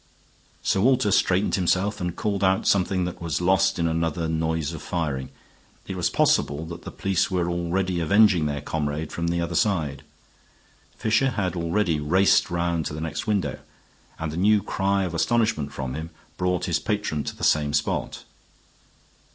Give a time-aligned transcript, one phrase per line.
[0.63, 4.81] Sir Walter straightened himself and called out something that was lost in another noise of
[4.81, 5.29] firing;
[5.85, 10.01] it was possible that the police were already avenging their comrade from the other side.
[10.97, 13.59] Fisher had already raced round to the next window,
[14.17, 18.23] and a new cry of astonishment from him brought his patron to the same spot.